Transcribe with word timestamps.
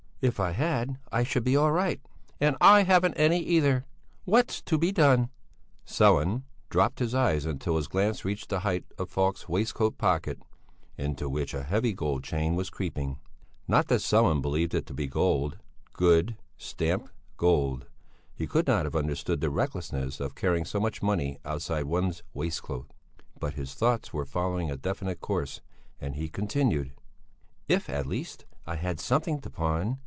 "If 0.21 0.39
I 0.39 0.51
had 0.51 0.99
I 1.11 1.23
should 1.23 1.43
be 1.43 1.55
all 1.57 1.71
right." 1.71 1.99
"And 2.39 2.55
I 2.61 2.83
haven't 2.83 3.15
any 3.15 3.39
either! 3.39 3.87
What's 4.23 4.61
to 4.61 4.77
be 4.77 4.91
done?" 4.91 5.29
Sellén 5.83 6.43
dropped 6.69 6.99
his 6.99 7.15
eyes 7.15 7.43
until 7.47 7.75
his 7.75 7.87
glance 7.87 8.23
reached 8.23 8.49
the 8.49 8.59
height 8.59 8.85
of 8.99 9.09
Falk's 9.09 9.49
waistcoat 9.49 9.97
pocket, 9.97 10.39
into 10.95 11.27
which 11.27 11.55
a 11.55 11.63
heavy 11.63 11.91
gold 11.91 12.23
chain 12.23 12.53
was 12.55 12.69
creeping; 12.69 13.17
not 13.67 13.87
that 13.87 14.01
Sellén 14.01 14.43
believed 14.43 14.75
it 14.75 14.85
to 14.85 14.93
be 14.93 15.07
gold, 15.07 15.57
good, 15.93 16.37
stamped 16.55 17.09
gold. 17.35 17.87
He 18.35 18.45
could 18.45 18.67
not 18.67 18.85
have 18.85 18.95
understood 18.95 19.41
the 19.41 19.49
recklessness 19.49 20.19
of 20.19 20.35
carrying 20.35 20.65
so 20.65 20.79
much 20.79 21.01
money 21.01 21.39
outside 21.43 21.85
one's 21.85 22.21
waistcoat. 22.31 22.91
But 23.39 23.55
his 23.55 23.73
thoughts 23.73 24.13
were 24.13 24.25
following 24.27 24.69
a 24.69 24.77
definite 24.77 25.19
course, 25.19 25.61
and 25.99 26.15
he 26.15 26.29
continued: 26.29 26.93
"If 27.67 27.89
at 27.89 28.05
least 28.05 28.45
I 28.67 28.75
had 28.75 28.99
something 28.99 29.39
to 29.41 29.49
pawn! 29.49 29.97